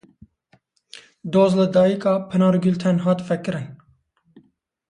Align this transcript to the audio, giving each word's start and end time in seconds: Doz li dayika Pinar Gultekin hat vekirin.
Doz 1.35 1.57
li 1.59 1.67
dayika 1.77 2.13
Pinar 2.31 2.59
Gultekin 2.65 3.05
hat 3.07 3.25
vekirin. 3.29 3.73